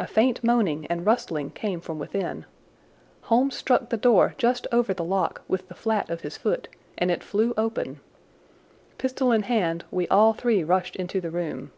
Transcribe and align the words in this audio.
A 0.00 0.08
faint 0.08 0.42
moaning 0.42 0.84
and 0.86 1.06
rustling 1.06 1.50
came 1.50 1.80
from 1.80 1.96
within. 1.96 2.44
Holmes 3.30 3.54
struck 3.54 3.88
the 3.88 3.96
door 3.96 4.34
just 4.36 4.66
over 4.72 4.92
the 4.92 5.04
lock 5.04 5.42
with 5.46 5.68
the 5.68 5.76
flat 5.76 6.10
of 6.10 6.22
his 6.22 6.36
foot 6.36 6.66
and 6.98 7.08
it 7.08 7.22
flew 7.22 7.54
open. 7.56 8.00
Pistol 8.98 9.30
in 9.30 9.42
hand, 9.44 9.84
we 9.92 10.08
all 10.08 10.32
three 10.32 10.64
rushed 10.64 10.96
into 10.96 11.20
the 11.20 11.30
room. 11.30 11.70